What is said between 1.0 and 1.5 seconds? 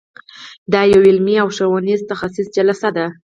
علمي او